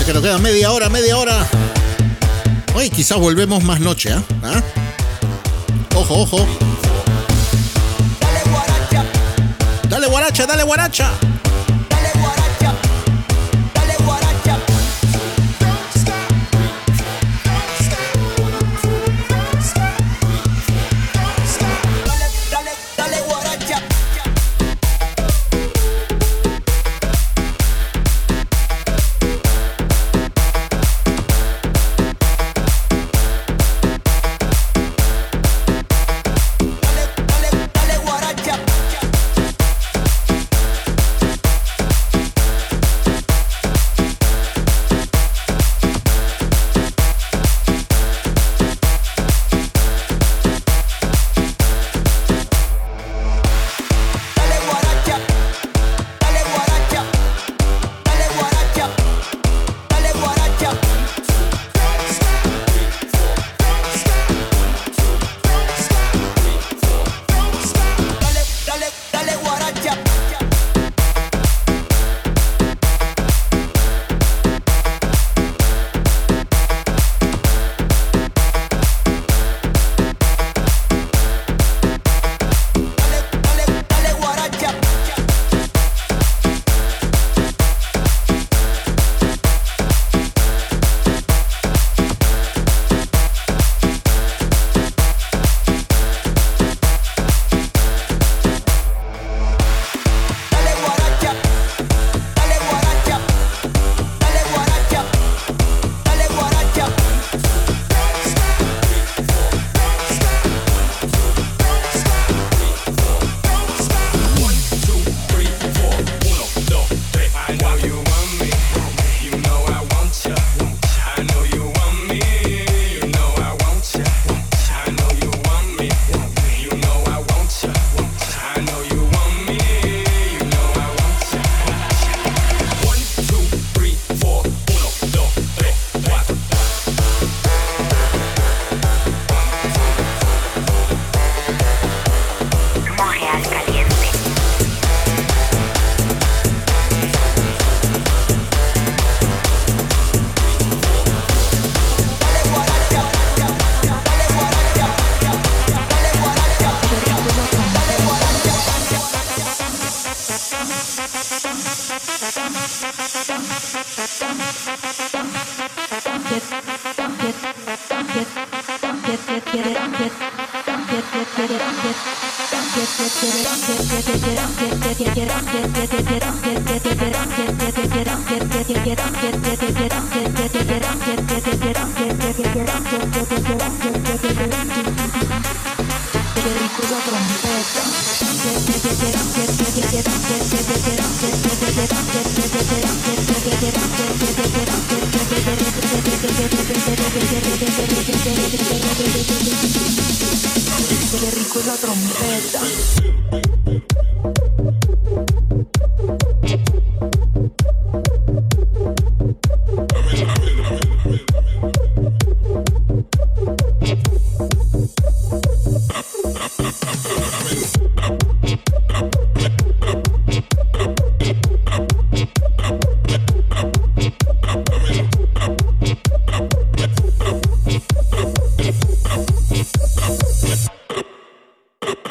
[0.00, 1.46] Es que nos queda media hora, media hora.
[2.74, 4.22] Hoy quizás volvemos más noche, ¿eh?
[4.42, 4.62] ¿Ah?
[5.94, 6.46] Ojo, ojo.
[9.90, 11.10] Dale guaracha, dale guaracha.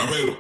[0.10, 0.36] Pero,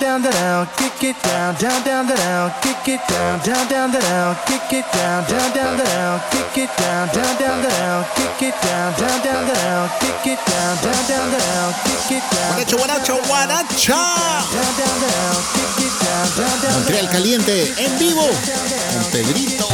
[0.00, 3.90] down the down, kick it down, down down the down, kick it down, down down
[3.92, 7.68] the down, kick it down, down down the down, kick it down, down down the
[7.68, 11.74] down, kick it down, down down the down, kick it down, down down the down,
[11.84, 12.38] kick it down.
[12.58, 14.02] Guanacho, guanacho, guanacho.
[14.52, 16.74] Down down the down, kick it down, down down.
[16.74, 18.26] Montreal caliente en vivo.
[18.94, 19.66] Montegrito.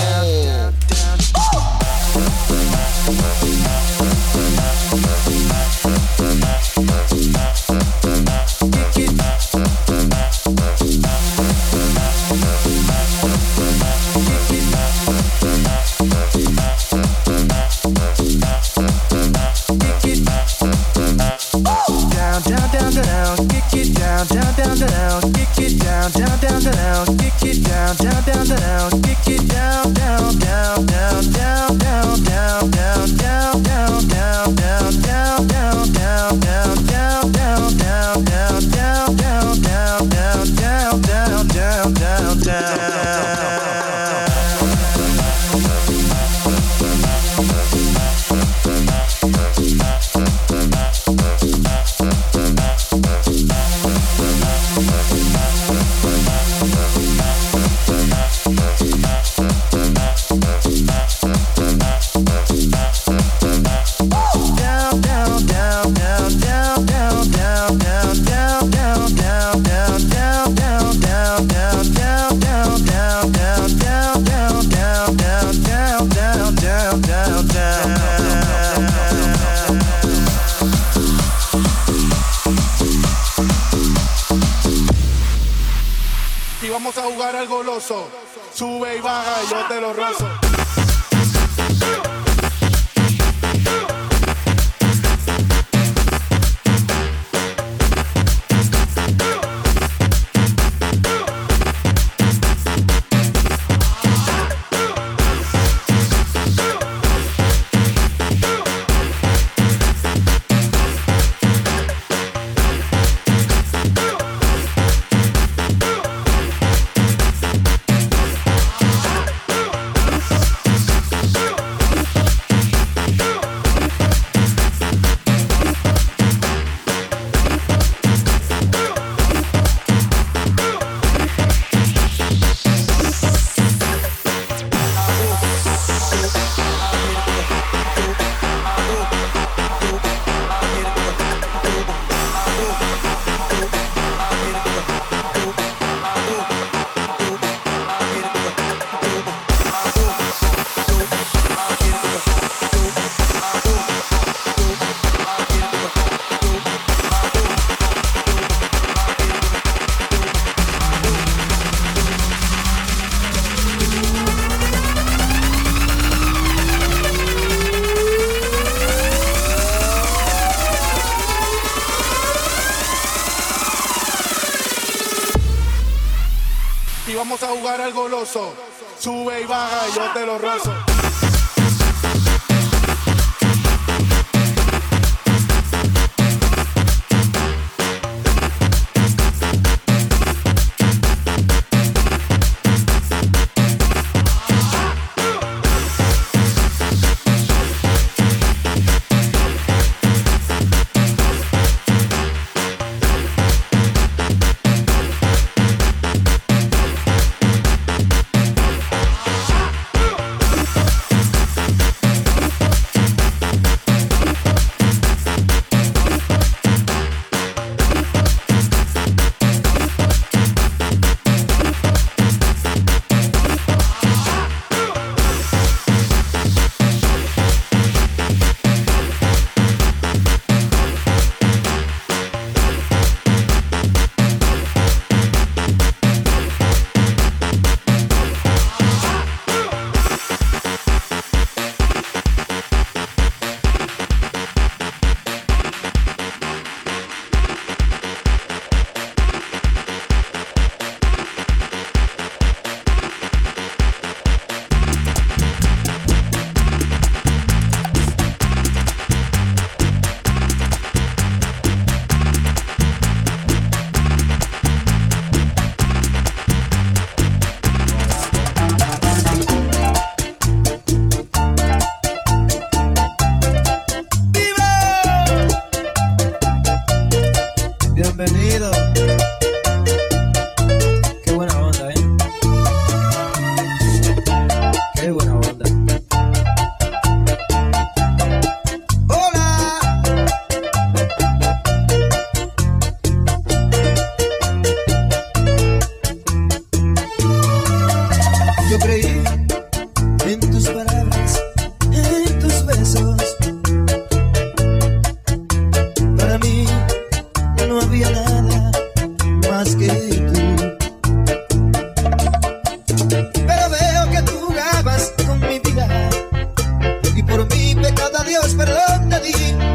[318.27, 319.74] Dios perdón te di.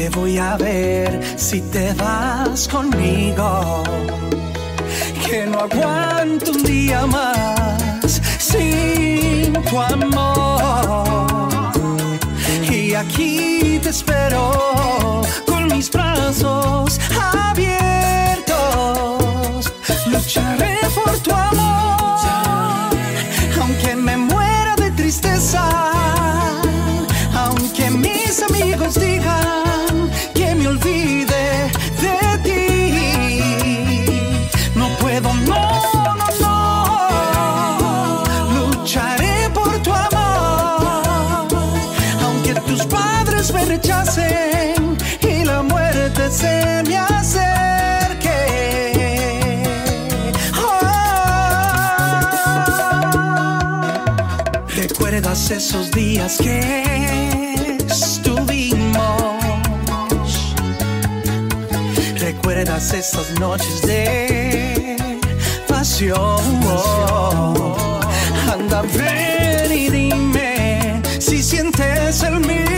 [0.00, 3.82] Te voy a ver si te vas conmigo.
[5.26, 11.04] Que no aguanto un día más sin tu amor.
[12.62, 16.98] Y aquí te espero con mis brazos
[17.34, 18.40] abiertos.
[20.06, 22.90] Lucharé por tu amor,
[23.60, 25.68] aunque me muera de tristeza,
[27.34, 29.69] aunque mis amigos digan.
[55.50, 59.00] esos días que estuvimos.
[62.18, 64.96] Recuerdas esas noches de
[65.66, 66.40] pasión.
[68.52, 72.69] Anda, ven y dime si sientes el mío.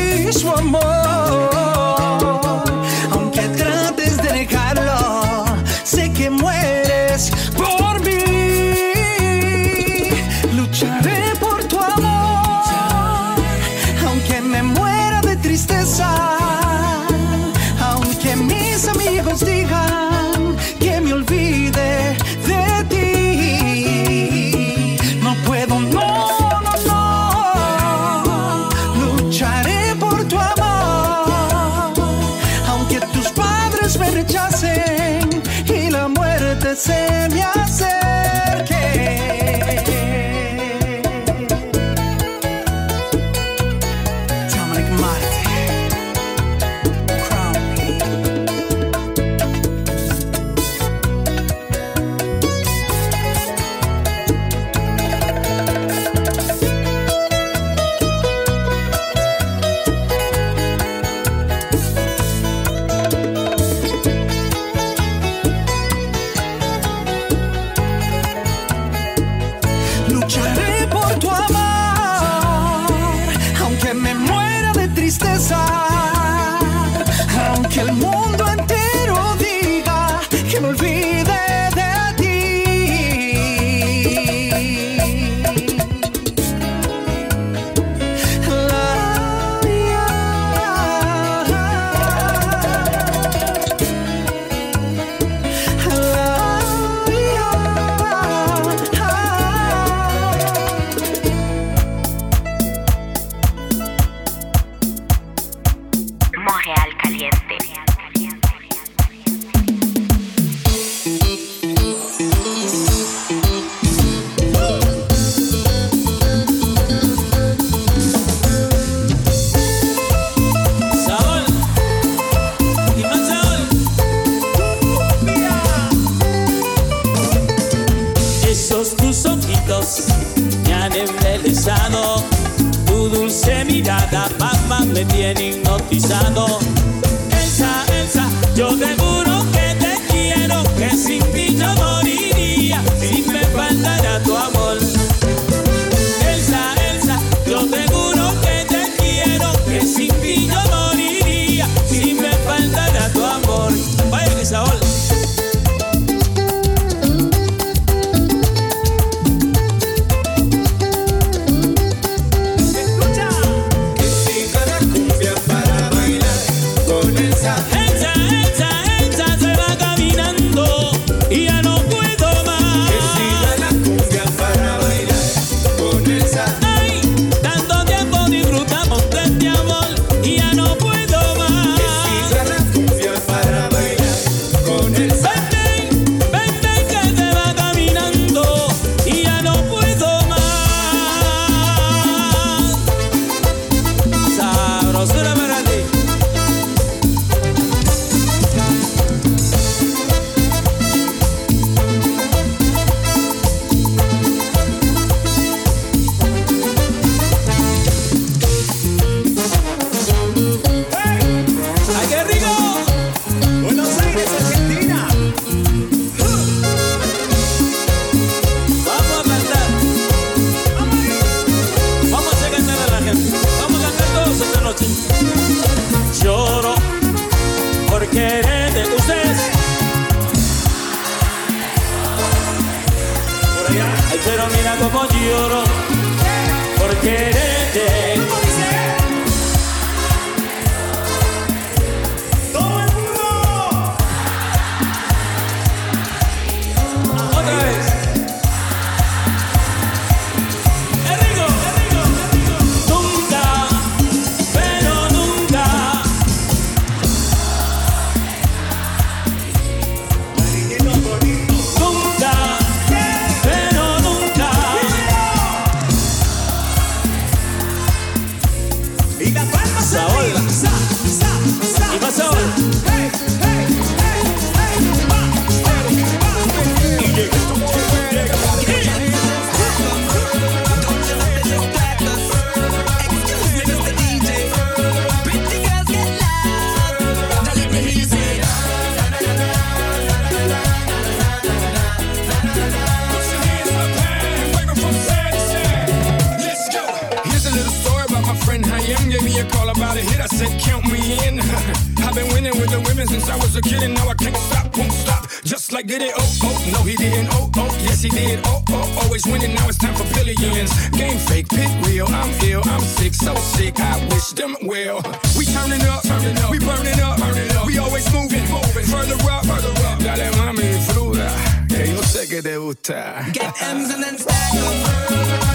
[299.42, 301.40] a call about a hit, I said count me in.
[302.04, 304.36] I've been winning with the women since I was a kid, and now I can't
[304.36, 305.28] stop, won't stop.
[305.44, 308.62] Just like did it, oh, oh, no, he didn't, oh, oh, yes, he did, oh,
[308.70, 310.70] oh, always winning, now it's time for billions.
[310.90, 315.02] Game fake, pick real, I'm ill, I'm sick, so sick, I wish them well.
[315.36, 319.18] We turning up, turning up, we burning up, burning up, we always moving, moving, further
[319.30, 319.98] up, further up.
[319.98, 321.28] Dale, mami, fruta,
[321.68, 323.26] que yo sé que te gusta.
[323.32, 324.76] Get M's and then stack them.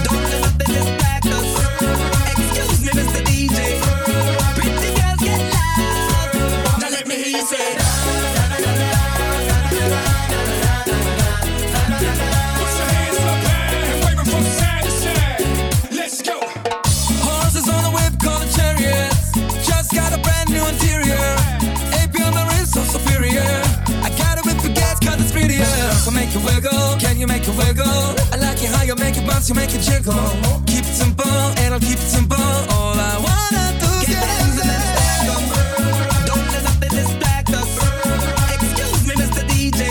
[0.03, 1.56] Don't let nothing distract us.
[26.47, 26.97] wiggle?
[26.99, 27.99] Can you make it wiggle?
[28.33, 30.15] I like it how you make it bounce, you make it jiggle.
[30.65, 32.49] Keep it simple, and I'll keep it simple.
[32.75, 34.65] All I wanna do is get in the
[36.29, 37.69] Don't let nothing distract us.
[38.55, 39.43] Excuse me, Mr.
[39.51, 39.81] DJ.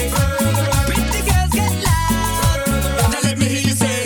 [0.89, 2.59] Pretty girls get loud.
[3.12, 3.97] Now let me hear you say.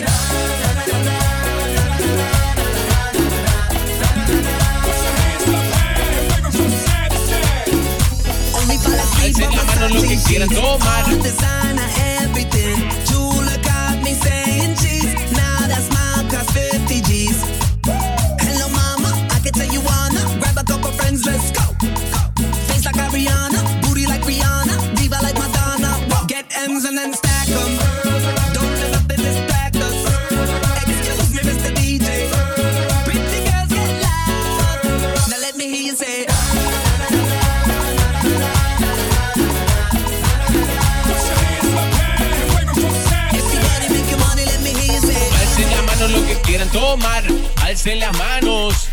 [47.83, 48.89] Alcen las manos.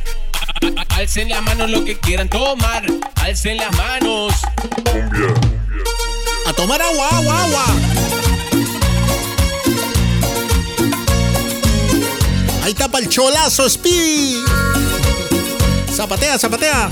[0.89, 2.87] Alcen las manos lo que quieran tomar.
[3.17, 4.33] Alcen las manos.
[4.91, 5.35] Cumbia.
[6.47, 7.67] A tomar agua, agua, agua.
[12.65, 14.43] Ahí tapa el cholazo, Speedy.
[15.95, 16.89] Zapatea, zapatea.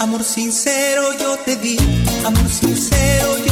[0.00, 1.76] Amor sincero yo te di,
[2.24, 3.49] amor sincero yo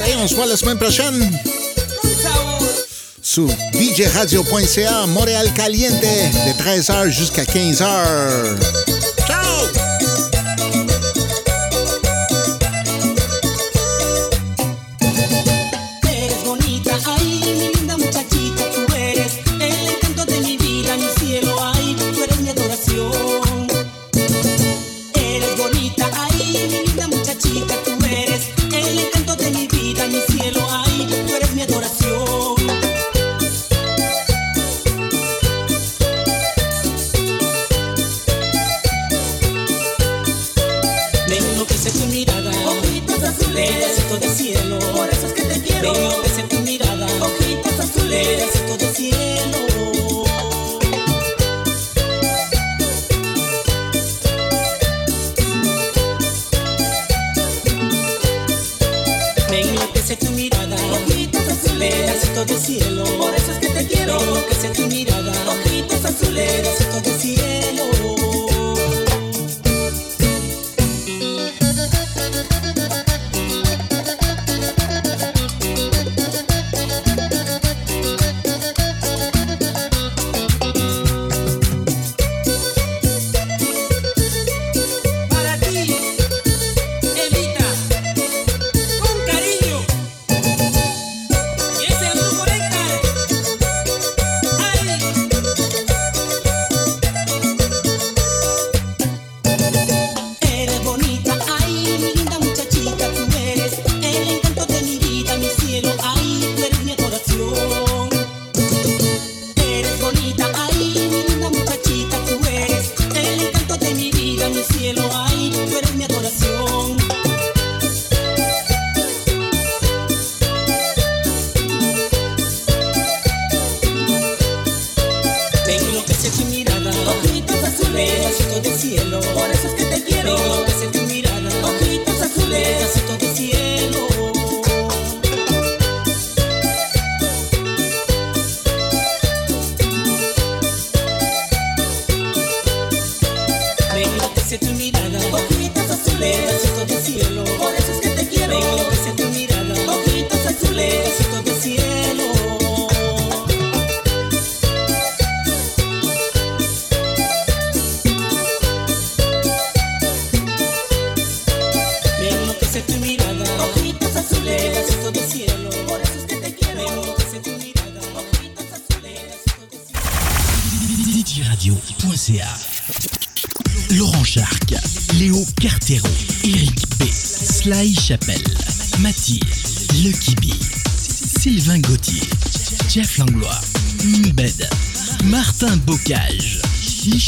[0.00, 1.30] Ça y est, on se voit la semaine prochaine.
[3.20, 8.79] Sur djradio.ca, Montréal Caliente, de 13h jusqu'à 15h.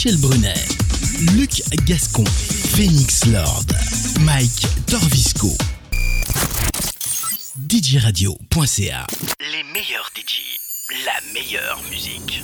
[0.04, 0.54] Michel Brunet,
[1.36, 3.72] Luc Gascon, Phoenix Lord,
[4.22, 5.56] Mike Torvisco.
[7.68, 9.06] DJRadio.ca
[9.38, 10.58] Les meilleurs DJ,
[11.06, 12.42] la meilleure musique.